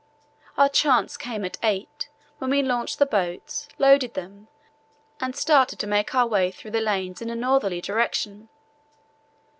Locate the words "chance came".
0.67-1.45